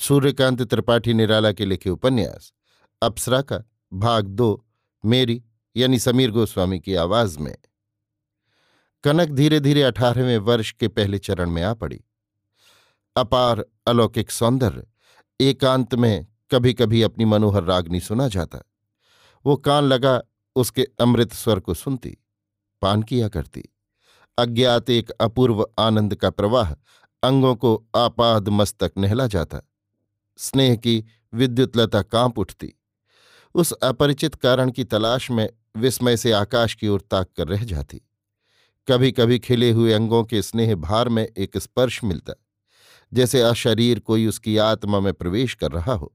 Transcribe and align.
सूर्यकांत 0.00 0.62
त्रिपाठी 0.62 1.14
निराला 1.14 1.52
के 1.52 1.64
लिखे 1.64 1.90
उपन्यास 1.90 2.52
अप्सरा 3.02 3.42
का 3.42 3.60
भाग 3.92 4.26
दो, 4.26 4.66
मेरी, 5.04 5.42
यानी 5.76 5.98
समीर 5.98 6.30
गोस्वामी 6.30 6.80
की 6.80 6.94
आवाज़ 6.94 7.38
में। 7.38 7.56
कनक 9.04 9.28
धीरे 9.28 9.60
धीरे 9.60 9.82
अठारहवें 9.82 10.38
वर्ष 10.38 10.72
के 10.72 10.88
पहले 10.88 11.18
चरण 11.18 11.50
में 11.50 11.62
आ 11.62 11.74
पड़ी। 11.74 12.00
अपार 13.16 13.66
अलौकिक 13.86 14.30
सौंदर्य, 14.30 14.86
एकांत 15.40 15.94
में 15.94 16.26
कभी 16.50 16.74
कभी 16.74 17.02
अपनी 17.02 17.24
मनोहर 17.24 17.64
रागनी 17.64 18.00
सुना 18.00 18.28
जाता। 18.28 18.58
वो 19.46 19.56
कान 19.56 19.84
लगा, 19.84 20.22
उसके 20.56 20.88
अमृत 21.00 21.32
स्वर 21.32 21.60
को 21.60 21.74
सुनती, 21.74 22.18
पान 22.82 23.02
किया 23.02 23.28
करती। 23.28 23.64
अज्ञात 24.38 24.90
एक 24.90 25.10
अपूर्व 25.10 25.66
आनंद 25.78 26.14
का 26.14 26.30
प्रवाह 26.30 26.72
अंगों 27.22 27.56
को 27.56 27.86
आपाद 27.96 28.48
मस्तक 28.48 28.92
नहला 28.98 29.26
जाता। 29.26 29.60
स्नेह 30.38 30.76
की 30.76 31.04
विद्युतलता 31.34 32.02
काँप 32.02 32.38
उठती। 32.38 32.72
उस 33.54 33.72
अपरिचित 33.72 34.34
कारण 34.34 34.70
की 34.70 34.84
तलाश 34.84 35.30
में 35.30 35.48
विस्मय 35.76 36.16
से 36.16 36.32
आकाश 36.32 36.74
की 36.74 36.88
ओर 36.88 37.00
ताक 37.00 37.28
कर 37.36 37.48
रह 37.48 37.64
जाती। 37.64 38.00
कभी 38.88 39.12
कभी 39.12 39.38
खिले 39.38 39.70
हुए 39.70 39.92
अंगों 39.92 40.24
के 40.24 40.42
स्नेह 40.42 40.74
भार 40.74 41.08
में 41.08 41.26
एक 41.26 41.58
स्पर्श 41.58 42.02
मिलता, 42.04 42.32
जैसे 43.12 43.42
अशरीर 43.42 43.98
कोई 43.98 44.26
उसकी 44.26 44.56
आत्मा 44.56 45.00
में 45.00 45.12
प्रवेश 45.14 45.54
कर 45.54 45.72
रहा 45.72 45.92
हो। 45.92 46.14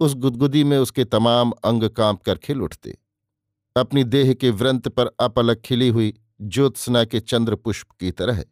उस 0.00 0.14
गुदगुदी 0.14 0.64
में 0.64 0.78
उसके 0.78 1.04
तमाम 1.04 1.50
अंग 1.64 1.88
काँप 1.88 2.22
कर 2.22 2.38
खिल 2.38 2.62
उठते। 2.62 2.98
अपनी 3.76 4.04
देह 4.04 4.32
के 4.34 4.50
व्रंत 4.50 4.88
पर 4.88 5.06
अपलक 5.20 5.60
खिली 5.60 5.88
हुई 5.88 6.14
ज्योत्सना 6.42 7.04
के 7.04 7.20
चंद्र 7.20 7.56
पुष्प 7.56 7.90
की 8.00 8.10
तरह 8.10 8.44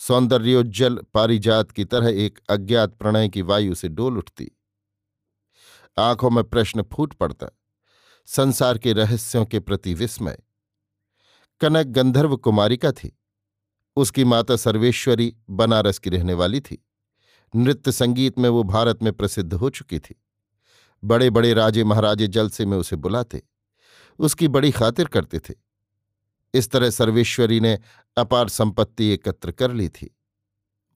सौंदर्योज्जल 0.00 0.98
पारिजात 1.14 1.70
की 1.70 1.84
तरह 1.84 2.08
एक 2.08 2.40
अज्ञात 2.50 2.94
प्रणय 2.94 3.28
की 3.28 3.42
वायु 3.42 3.74
से 3.74 3.88
डोल 3.88 4.18
उठती। 4.18 4.50
आँखों 5.98 6.30
में 6.30 6.44
प्रश्न 6.44 6.82
फूट 6.82 7.14
पड़ता, 7.14 7.46
संसार 8.26 8.78
के 8.78 8.92
रहस्यों 8.92 9.44
के 9.44 9.60
प्रति 9.60 9.94
विस्मय। 9.94 10.38
कनक 11.60 11.86
गंधर्व 11.86 12.36
कुमारिका 12.36 12.92
थी। 12.92 13.18
उसकी 13.96 14.24
माता 14.24 14.56
सर्वेश्वरी 14.56 15.36
बनारस 15.50 15.98
की 15.98 16.10
रहने 16.10 16.34
वाली 16.34 16.60
थी। 16.60 16.86
नृत्य 17.56 17.92
संगीत 17.92 18.38
में 18.38 18.48
वो 18.48 18.62
भारत 18.62 19.02
में 19.02 19.12
प्रसिद्ध 19.12 19.54
हो 19.54 19.70
चुकी 19.70 19.98
थी। 19.98 20.22
बड़े 21.04 21.30
बड़े 21.30 21.54
राजे 21.54 21.84
महाराजे 21.84 22.26
जल 22.26 22.48
से 22.48 22.66
में 22.66 22.76
उसे 22.76 22.96
बुलाते। 22.96 23.42
उसकी 24.18 24.48
बड़ी 24.48 24.70
खातिर 24.70 25.08
करते 25.08 25.38
थे। 25.38 25.69
इस 26.54 26.70
तरह 26.70 26.90
सर्वेश्वरी 26.90 27.60
ने 27.60 27.78
अपार 28.16 28.48
संपत्ति 28.48 29.06
एकत्र 29.06 29.50
कर 29.50 29.72
ली 29.72 29.88
थी। 29.88 30.10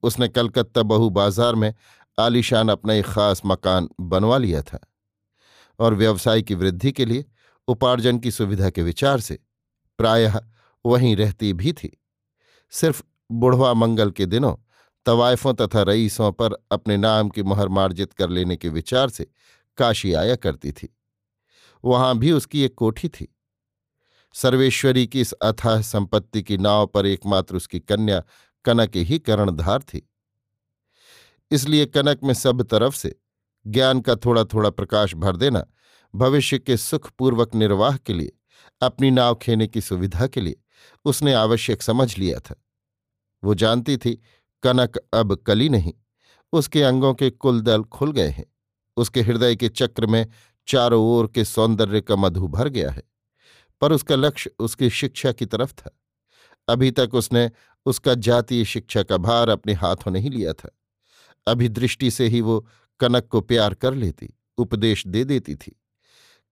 उसने 0.03 0.27
कलकत्ता 0.27 0.83
बहु 0.83 1.09
बाज़ार 1.09 1.55
में 1.55 1.73
आलीशान 2.17 2.69
अपना 2.69 2.93
एक 2.93 3.05
खास 3.05 3.41
मकान 3.45 3.89
बनवा 4.01 4.37
लिया 4.37 4.61
था 4.61 4.79
और 5.79 5.93
व्यवसाय 5.93 6.41
की 6.41 6.55
वृद्धि 6.55 6.91
के 6.91 7.05
लिए 7.05 7.25
उपार्जन 7.67 8.19
की 8.19 8.31
सुविधा 8.31 8.69
के 8.69 8.83
विचार 8.83 9.19
से 9.19 9.39
प्रायः 9.99 10.39
वहीं 10.85 11.15
रहती 11.15 11.51
भी 11.53 11.73
थी। 11.73 11.91
सिर्फ़ 12.73 13.03
बुढ़वा 13.31 13.73
मंगल 13.73 14.11
के 14.11 14.25
दिनों 14.25 14.55
तवायफों 15.05 15.53
तथा 15.53 15.81
रईसों 15.81 16.31
पर 16.31 16.53
अपने 16.71 16.97
नाम 16.97 17.29
की 17.29 17.43
मुहर 17.43 17.67
मार्जित 17.67 18.13
कर 18.13 18.29
लेने 18.29 18.57
के 18.57 18.69
विचार 18.69 19.09
से 19.09 19.27
काशी 19.77 20.13
आया 20.13 20.35
करती 20.35 20.71
थी। 20.71 20.89
वहाँ 21.83 22.17
भी 22.17 22.31
उसकी 22.31 22.63
एक 22.63 22.75
कोठी 22.75 23.09
थी। 23.09 23.34
सर्वेश्वरी 24.35 25.07
की 25.07 25.21
इस 25.21 25.31
अथाह 25.33 25.81
संपत्ति 25.81 26.43
की 26.43 26.57
नाव 26.57 26.85
पर 26.87 27.05
एकमात्र 27.05 27.55
उसकी 27.55 27.79
कन्या 27.79 28.23
कनक 28.65 28.95
ही 28.95 29.19
कर्णधार 29.19 29.81
थी। 29.81 30.09
इसलिए 31.51 31.85
कनक 31.85 32.19
में 32.23 32.33
सब 32.33 32.61
तरफ़ 32.61 32.95
से 32.95 33.15
ज्ञान 33.67 34.01
का 34.01 34.15
थोड़ा 34.15 34.43
थोड़ा 34.43 34.69
प्रकाश 34.69 35.15
भर 35.15 35.35
देना, 35.35 35.65
भविष्य 36.15 36.59
के 36.59 36.77
सुखपूर्वक 36.77 37.55
निर्वाह 37.55 37.97
के 37.97 38.13
लिए, 38.13 38.31
अपनी 38.81 39.11
नाव 39.11 39.35
खेने 39.35 39.67
की 39.67 39.81
सुविधा 39.81 40.27
के 40.27 40.41
लिए 40.41 40.55
उसने 41.05 41.33
आवश्यक 41.33 41.81
समझ 41.81 42.17
लिया 42.17 42.39
था। 42.39 42.55
वो 43.43 43.55
जानती 43.55 43.97
थी, 43.97 44.21
कनक 44.63 44.97
अब 45.13 45.35
कली 45.35 45.69
नहीं, 45.69 45.93
उसके 46.53 46.83
अंगों 46.83 47.13
के 47.13 47.29
कुल 47.29 47.61
दल 47.61 47.83
खुल 47.83 48.11
गए 48.11 48.27
हैं, 48.27 48.45
उसके 48.97 49.21
हृदय 49.21 49.55
के 49.55 49.69
चक्र 49.69 50.05
में 50.05 50.27
चारों 50.67 51.03
ओर 51.03 51.27
के 51.27 51.45
सौंदर्य 51.45 52.01
का 52.01 52.15
मधु 52.15 52.47
भर 52.47 52.69
गया 52.69 52.91
है। 52.91 53.14
पर 53.81 53.91
उसका 53.91 54.15
लक्ष्य 54.15 54.51
उसकी 54.59 54.89
शिक्षा 54.89 55.31
की 55.31 55.45
तरफ़ 55.45 55.73
था। 55.73 55.99
अभी 56.67 56.91
तक 56.91 57.13
उसने 57.13 57.51
उसका 57.85 58.13
जातीय 58.13 58.65
शिक्षा 58.65 59.03
का 59.03 59.17
भार 59.17 59.49
अपने 59.49 59.73
हाथों 59.73 60.11
नहीं 60.11 60.29
लिया 60.29 60.53
था। 60.53 60.69
अभी 61.47 61.69
दृष्टि 61.69 62.11
से 62.11 62.27
ही 62.27 62.41
वो 62.41 62.67
कनक 62.99 63.27
को 63.27 63.41
प्यार 63.41 63.73
कर 63.73 63.93
लेती, 63.93 64.33
उपदेश 64.57 65.07
दे 65.07 65.23
देती 65.23 65.55
थी। 65.55 65.81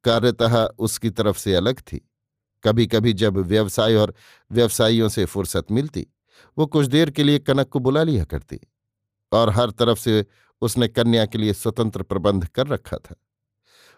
कार्यतः 0.04 0.66
उसकी 0.66 1.10
तरफ़ 1.10 1.38
से 1.38 1.56
अलग 1.56 1.80
थी। 1.80 2.10
कभी 2.64 2.88
कभी 2.88 3.14
जब 3.14 3.38
व्यवसाय 3.38 3.96
और 3.96 4.14
व्यवसायियों 4.52 5.10
से 5.10 5.26
फुर्सत 5.26 5.72
मिलती, 5.72 6.08
वो 6.58 6.66
कुछ 6.66 6.86
देर 6.86 7.10
के 7.10 7.24
लिए 7.24 7.40
कनक 7.40 7.70
को 7.70 7.80
बुला 7.80 8.04
लिया 8.04 8.24
करती 8.24 8.60
और 9.32 9.50
हर 9.50 9.70
तरफ़ 9.70 10.00
से 10.00 10.26
उसने 10.62 10.88
कन्या 10.88 11.26
के 11.26 11.38
लिए 11.38 11.54
स्वतंत्र 11.54 12.04
प्रबंध 12.04 12.48
कर 12.48 12.68
रखा 12.68 12.98
था। 12.98 13.16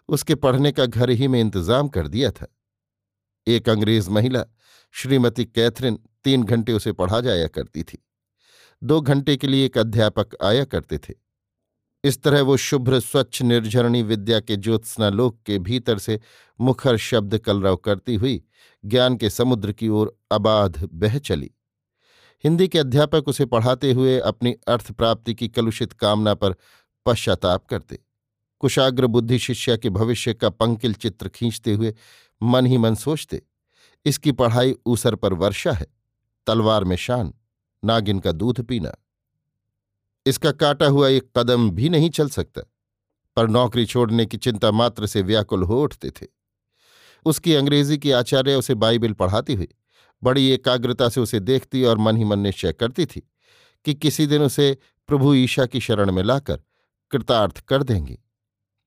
उसके 0.10 0.36
पढ़ने 0.36 0.72
का 0.72 0.86
घर 0.86 1.10
ही 1.10 1.28
में 1.28 1.42
इंतज़ाम 1.42 1.88
कर 1.88 2.08
दिया 2.08 2.32
था। 2.32 2.55
एक 3.48 3.70
अंग्रेज़ 3.70 4.10
महिला 4.10 4.46
श्रीमती 4.92 5.46
कैथरीन 5.46 6.00
तीन 6.24 6.44
घंटे 6.44 6.74
उसे 6.74 6.92
पढ़ा 6.92 7.20
जाया 7.22 7.48
करती 7.48 7.84
थी। 7.84 8.06
दो 8.84 9.02
घंटे 9.02 9.38
के 9.38 9.48
लिए 9.48 9.66
एक 9.66 9.78
अध्यापक 9.78 10.36
आया 10.44 10.66
करते 10.66 10.98
थे। 10.98 11.14
इस 12.04 12.24
तरह 12.24 12.42
वो 12.42 12.58
शुभ्र, 12.58 13.00
स्वच्छ 13.00 13.42
निर्झरणी 13.42 14.04
विद्या 14.04 14.40
के 14.40 14.56
ज्योत्सनालोक 14.56 15.42
के 15.46 15.60
भीतर 15.60 16.00
से 16.00 16.20
मुखर 16.62 16.98
शब्द 16.98 17.38
कलरव 17.38 17.76
करती 17.76 18.16
हुई 18.16 18.44
ज्ञान 18.86 19.18
के 19.18 19.30
समुद्र 19.30 19.72
की 19.72 19.88
ओर 19.90 20.18
अबाध 20.32 20.90
बह 20.94 21.18
चली। 21.18 21.52
हिंदी 22.44 22.68
के 22.68 22.80
अध्यापक 22.80 23.28
उसे 23.28 23.46
पढ़ाते 23.46 23.92
हुए 23.92 24.20
अपनी 24.20 24.54
अर्थ 24.68 24.92
प्राप्ति 24.92 25.34
की 25.34 25.48
कलुषित 25.48 25.94
कामना 25.94 26.34
पर 26.34 26.56
पश्चाताप 27.06 27.66
करते। 27.66 28.05
कुशाग्र 28.62 29.08
बुद्धि 29.08 29.40
शिष्या 29.40 29.76
के 29.78 29.90
भविष्य 29.90 30.34
का 30.34 30.50
पंकिल 30.50 30.94
चित्र 30.94 31.30
खींचते 31.30 31.74
हुए 31.74 31.94
मन 32.42 32.66
ही 32.66 32.78
मन 32.78 32.96
सोचते, 32.96 33.42
इसकी 34.06 34.32
पढ़ाई 34.32 34.74
ऊसर 34.86 35.16
पर 35.16 35.34
वर्षा 35.34 35.72
है, 35.72 35.88
तलवार 36.48 36.84
में 36.84 36.96
शान, 36.96 37.34
नागिन 37.84 38.20
का 38.20 38.32
दूध 38.32 38.62
पीना। 38.62 38.96
इसका 40.26 40.52
काटा 40.52 40.88
हुआ 40.88 41.08
एक 41.08 41.30
कदम 41.38 41.70
भी 41.72 41.90
नहीं 41.90 42.10
चल 42.10 42.30
सकता, 42.30 42.62
पर 43.38 43.48
नौकरी 43.48 43.86
छोड़ने 43.86 44.26
की 44.26 44.38
चिंता 44.38 44.72
मात्र 44.72 45.08
से 45.08 45.22
व्याकुल 45.22 45.64
हो 45.64 45.82
उठते 45.84 46.12
थे। 46.12 46.28
उसकी 47.26 47.54
अंग्रेज़ी 47.56 47.98
की 47.98 48.12
आचार्य 48.12 48.56
उसे 48.56 48.74
बाइबिल 48.76 49.14
पढ़ाती 49.14 49.54
हुई, 49.54 49.68
बड़ी 50.22 50.50
एकाग्रता 50.50 51.10
से 51.10 51.22
उसे 51.22 51.40
देखती 51.40 51.84
और 51.84 51.98
मन 51.98 52.18
ही 52.18 52.24
मन 52.24 52.40
निश्चय 52.40 52.74
करती 52.74 53.06
थी 53.06 53.22
कि 53.86 53.94
किसी 53.94 54.26
दिन 54.28 54.42
उसे 54.42 54.78
प्रभु 55.10 55.34
ईशा 55.34 55.66
की 55.66 55.80
शरण 55.80 56.12
में 56.12 56.24
लाकर 56.24 56.62
कृतार्थ 57.12 57.60
कर 57.60 57.84
देंगी। 57.84 58.18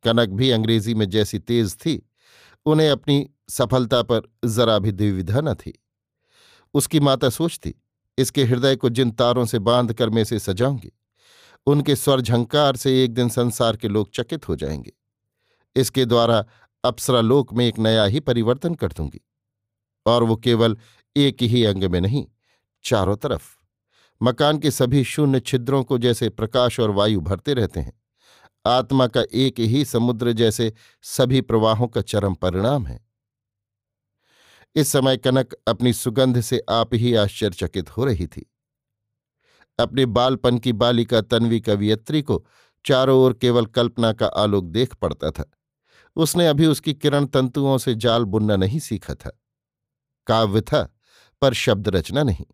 कनक 0.02 0.28
भी 0.28 0.50
अंग्रेज़ी 0.50 0.94
में 0.94 1.08
जैसी 1.08 1.38
तेज 1.38 1.74
थी, 1.76 2.10
उन्हें 2.66 2.90
अपनी 2.90 3.30
सफलता 3.48 4.02
पर 4.02 4.22
जरा 4.44 4.78
भी 4.78 4.92
द्विविधा 4.92 5.40
न 5.40 5.54
थी। 5.54 5.84
उसकी 6.74 7.00
माता 7.00 7.28
सोचती, 7.28 7.74
इसके 8.18 8.44
हृदय 8.44 8.76
को 8.76 8.88
जिन 8.88 9.10
तारों 9.10 9.46
से 9.46 9.58
बाँध 9.58 9.92
कर 9.92 10.10
मैं 10.10 10.22
इसे 10.22 10.38
सजाऊँगी, 10.38 10.92
उनके 11.66 11.96
स्वर 11.96 12.20
झंकार 12.20 12.76
से 12.76 13.04
एक 13.04 13.14
दिन 13.14 13.28
संसार 13.28 13.76
के 13.76 13.88
लोग 13.88 14.10
चकित 14.14 14.48
हो 14.48 14.56
जाएँगे। 14.56 14.92
इसके 15.76 16.04
द्वारा 16.04 16.44
अप्सरालोक 16.84 17.54
में 17.54 17.66
एक 17.66 17.78
नया 17.78 18.04
ही 18.04 18.20
परिवर्तन 18.20 18.74
कर 18.74 18.88
दूँगी। 18.88 19.20
और 20.06 20.22
वो 20.22 20.36
केवल 20.36 20.76
एक 21.16 21.42
ही 21.42 21.64
अंग 21.64 21.84
में 21.84 22.00
नहीं, 22.00 22.26
चारों 22.84 23.16
तरफ़। 23.16 23.56
मकान 24.22 24.58
के 24.58 24.70
सभी 24.70 25.04
शून्य 25.04 25.40
छिद्रों 25.40 25.84
को 25.84 25.98
जैसे 25.98 26.28
प्रकाश 26.28 26.80
और 26.80 26.90
वायु 26.90 27.20
भरते 27.20 27.54
रहते 27.54 27.80
हैं। 27.80 28.02
आत्मा 28.66 29.06
का 29.06 29.22
एक 29.32 29.60
ही 29.60 29.84
समुद्र 29.84 30.32
जैसे 30.32 30.72
सभी 31.02 31.40
प्रवाहों 31.40 31.88
का 31.88 32.00
चरम 32.00 32.34
परिणाम 32.34 32.86
है। 32.86 33.08
इस 34.74 34.88
समय 34.88 35.16
कनक 35.16 35.54
अपनी 35.68 35.92
सुगंध 35.92 36.40
से 36.40 36.62
आप 36.70 36.94
ही 36.94 37.14
आश्चर्यचकित 37.14 37.96
हो 37.96 38.04
रही 38.04 38.26
थी। 38.26 38.54
अपने 39.78 40.06
बालपन 40.06 40.58
की 40.58 40.72
बालिका 40.72 41.20
तन्वी 41.20 41.60
कवियत्री 41.60 42.22
को 42.22 42.46
चारों 42.84 43.18
ओर 43.18 43.32
केवल 43.32 43.66
कल्पना 43.66 44.12
का 44.12 44.26
आलोक 44.26 44.64
देख 44.64 44.94
पड़ता 44.94 45.30
था। 45.30 45.50
उसने 46.16 46.46
अभी 46.46 46.66
उसकी 46.66 46.94
किरण 46.94 47.26
तंतुओं 47.26 47.78
से 47.78 47.94
जाल 47.94 48.24
बुनना 48.24 48.56
नहीं 48.56 48.78
सीखा 48.78 49.14
था। 49.14 49.42
काव्य 50.26 50.60
था, 50.60 50.98
पर 51.42 51.54
शब्द 51.54 51.88
रचना 51.88 52.22
नहीं। 52.22 52.46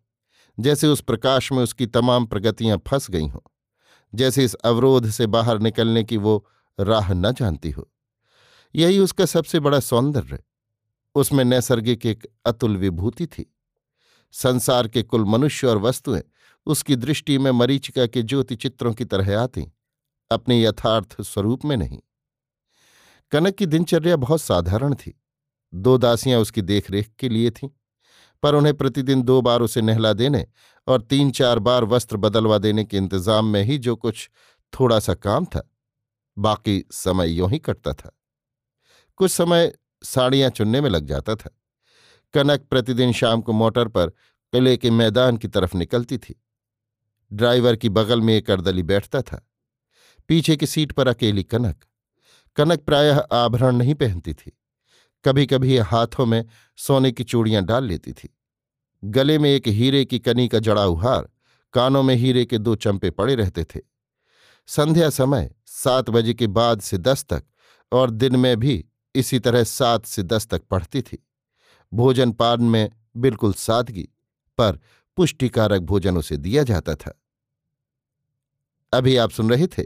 जैसे 0.59 0.87
उस 0.87 1.01
प्रकाश 1.01 1.51
में 1.51 1.59
उसकी 1.59 1.85
तमाम 1.85 2.25
प्रगतियाँ 2.25 2.81
फंस 2.87 3.09
गई 3.09 3.27
हों। 3.27 3.49
जैसे 4.13 4.43
इस 4.43 4.53
अवरोध 4.53 5.09
से 5.09 5.27
बाहर 5.27 5.59
निकलने 5.59 6.03
की 6.03 6.17
वो 6.17 6.47
राह 6.79 7.13
न 7.13 7.31
जानती 7.31 7.71
हो। 7.71 7.91
यही 8.75 8.99
उसका 8.99 9.25
सबसे 9.25 9.59
बड़ा 9.59 9.79
सौंदर्य। 9.79 10.43
उसमें 11.15 11.43
नैसर्गिक 11.45 12.05
एक 12.05 12.27
अतुल 12.45 12.77
विभूति 12.77 13.27
थी। 13.27 13.55
संसार 14.31 14.87
के 14.87 15.03
कुल 15.03 15.25
मनुष्य 15.25 15.67
और 15.67 15.77
वस्तुएँ 15.77 16.21
उसकी 16.65 16.95
दृष्टि 16.95 17.37
में 17.37 17.51
मरीचिका 17.51 18.07
के 18.07 18.23
ज्योति 18.23 18.55
चित्रों 18.55 18.93
की 18.93 19.05
तरह 19.05 19.39
आती, 19.39 19.71
अपने 20.31 20.63
यथार्थ 20.63 21.21
स्वरूप 21.21 21.65
में 21.65 21.77
नहीं। 21.77 21.99
कनक 23.31 23.55
की 23.55 23.65
दिनचर्या 23.65 24.15
बहुत 24.15 24.41
साधारण 24.41 24.95
थी। 24.95 25.21
दो 25.73 25.97
दासियाँ 25.97 26.41
उसकी 26.41 26.61
देखरेख 26.61 27.11
के 27.19 27.29
लिए 27.29 27.51
थीं। 27.51 27.69
पर 28.45 28.55
उन्हें 28.55 28.77
प्रतिदिन 28.77 29.21
दो 29.21 29.41
बार 29.41 29.61
उसे 29.61 29.81
नहला 29.81 30.13
देने 30.13 30.47
और 30.87 31.01
तीन 31.01 31.31
चार 31.31 31.59
बार 31.59 31.83
वस्त्र 31.83 32.17
बदलवा 32.17 32.57
देने 32.57 32.83
के 32.83 32.97
इंतज़ाम 32.97 33.45
में 33.45 33.63
ही 33.63 33.77
जो 33.77 33.95
कुछ 33.95 34.29
थोड़ा 34.73 34.99
सा 34.99 35.13
काम 35.13 35.45
था, 35.45 35.69
बाकी 36.37 36.83
समय 36.91 37.29
यों 37.29 37.51
ही 37.51 37.59
कटता 37.59 37.93
था। 37.93 38.11
कुछ 39.15 39.31
समय 39.31 39.73
साड़ियाँ 40.03 40.49
चुनने 40.49 40.81
में 40.81 40.89
लग 40.89 41.05
जाता 41.05 41.35
था। 41.35 41.49
कनक 42.33 42.67
प्रतिदिन 42.69 43.13
शाम 43.13 43.41
को 43.41 43.53
मोटर 43.53 43.87
पर 43.87 44.09
किले 44.53 44.77
के 44.77 44.91
मैदान 44.91 45.37
की 45.37 45.47
तरफ़ 45.47 45.77
निकलती 45.77 46.17
थी। 46.17 46.41
ड्राइवर 47.31 47.75
की 47.75 47.89
बगल 47.89 48.21
में 48.21 48.33
एक 48.33 48.51
अर्दली 48.51 48.83
बैठता 48.83 49.21
था। 49.21 49.49
पीछे 50.27 50.55
की 50.57 50.67
सीट 50.67 50.91
पर 50.91 51.07
अकेली 51.07 51.43
कनक। 51.43 51.85
कनक 52.55 52.79
प्रायः 52.79 53.17
आभरण 53.17 53.75
नहीं 53.75 53.95
पहनती 53.95 54.33
थी। 54.33 54.51
कभी 55.25 55.45
कभी 55.45 55.77
हाथों 55.77 56.25
में 56.25 56.45
सोने 56.77 57.11
की 57.11 57.23
चूड़ियाँ 57.23 57.63
डाल 57.63 57.83
लेती 57.83 58.11
थी। 58.13 58.34
गले 59.05 59.39
में 59.39 59.49
एक 59.49 59.67
हीरे 59.67 60.05
की 60.05 60.19
कनी 60.19 60.47
का 60.47 60.59
जड़ा 60.59 60.85
उहार, 60.85 61.29
कानों 61.73 62.03
में 62.03 62.15
हीरे 62.15 62.45
के 62.45 62.57
दो 62.57 62.75
चंपे 62.75 63.09
पड़े 63.09 63.35
रहते 63.35 63.63
थे। 63.63 63.79
संध्या 64.67 65.09
समय, 65.09 65.55
सात 65.65 66.09
बजे 66.09 66.33
के 66.33 66.47
बाद 66.47 66.81
से 66.81 66.97
दस 66.97 67.25
तक, 67.29 67.43
और 67.91 68.09
दिन 68.09 68.35
में 68.35 68.57
भी 68.57 68.85
इसी 69.15 69.39
तरह 69.39 69.63
सात 69.63 70.05
से 70.05 70.23
दस 70.23 70.47
तक 70.47 70.63
पढ़ती 70.63 71.01
थी। 71.01 71.27
भोजन 71.93 72.31
पान 72.31 72.61
में 72.61 72.91
बिल्कुल 73.17 73.53
सादगी, 73.53 74.09
पर 74.57 74.79
पुष्टिकारक 75.15 75.81
भोजन 75.81 76.17
उसे 76.17 76.37
दिया 76.37 76.63
जाता 76.63 76.95
था। 76.95 77.21
अभी 78.93 79.17
आप 79.17 79.31
सुन 79.31 79.49
रहे 79.49 79.67
थे 79.67 79.83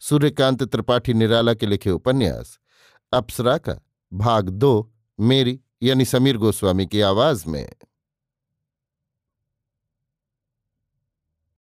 सूर्यकांत 0.00 0.62
त्रिपाठी 0.62 1.14
निराला 1.14 1.54
के 1.54 1.66
लिखे 1.66 1.90
उपन्यास, 1.90 2.58
अप्सरा 3.12 3.58
का 3.58 3.76
भाग 4.12 4.48
दो, 4.48 4.92
मेरी 5.20 5.60
यानी 5.82 6.04
समीर 6.04 6.36
गोस्वामी 6.36 6.86
की 6.86 7.00
आवाज़ 7.00 7.48
में। 7.48 7.72